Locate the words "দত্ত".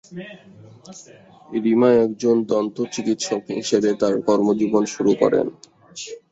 2.49-2.77